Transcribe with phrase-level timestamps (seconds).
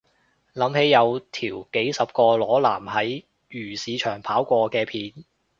[0.55, 5.25] 諗起有條幾十個裸男喺漁市場跑過嘅片